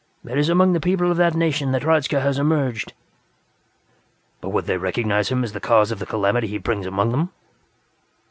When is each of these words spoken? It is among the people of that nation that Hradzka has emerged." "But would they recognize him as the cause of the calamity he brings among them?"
It 0.27 0.35
is 0.39 0.49
among 0.49 0.73
the 0.73 0.79
people 0.79 1.11
of 1.11 1.17
that 1.17 1.35
nation 1.35 1.73
that 1.73 1.83
Hradzka 1.83 2.21
has 2.21 2.39
emerged." 2.39 2.93
"But 4.41 4.49
would 4.49 4.65
they 4.65 4.77
recognize 4.77 5.29
him 5.29 5.43
as 5.43 5.51
the 5.53 5.59
cause 5.59 5.91
of 5.91 5.99
the 5.99 6.07
calamity 6.07 6.47
he 6.47 6.57
brings 6.57 6.87
among 6.87 7.11
them?" 7.11 7.29